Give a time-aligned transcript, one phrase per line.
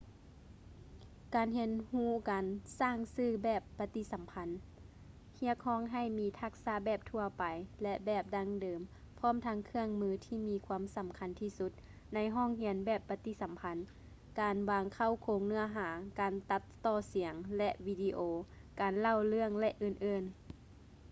[1.35, 2.45] ການຮຽນຮູ້ການ
[2.79, 4.47] ສ້າງສື່ແບບປະຕິສຳພັນ
[5.41, 7.43] ຮຽກຮ້ອງໃຫ້ມີທັກສະແບບທົ່ວໄປ
[7.83, 8.81] ແລະ ແບບດັ້ງເດີມ
[9.19, 11.71] ພ້ອມທັງເຄື່ອງມືທີ່ມີຄວາມສຳຄັນທີ່ສຸດ
[12.13, 13.77] ໃນຫ້ອງຮຽນແບບປະຕິສຳພັນ
[14.39, 15.89] ການວາງເຄົ້າໂຄງເນື້ອຫາ
[16.19, 18.19] ການຕັດຕໍ່ສຽງ ແລະ ວິດີໂອ
[18.79, 20.31] ການເລົ່າເລື່ອງ ແລະ ອື່ນໆ.